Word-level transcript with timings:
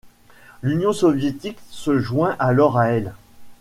L'Union 0.63 0.93
soviétique 0.93 1.59
se 1.69 1.99
joint 1.99 2.35
alors 2.39 2.79
à 2.79 2.87
elle. 2.87 3.13